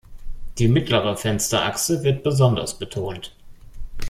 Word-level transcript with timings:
Die 0.57 0.67
mittlere 0.67 1.15
Fensterachse 1.15 2.01
wird 2.01 2.23
besonders 2.23 2.79
betont. 2.79 3.35